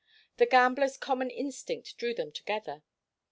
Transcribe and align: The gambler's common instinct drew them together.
The 0.37 0.47
gambler's 0.47 0.97
common 0.97 1.29
instinct 1.29 1.95
drew 1.99 2.15
them 2.15 2.31
together. 2.31 2.81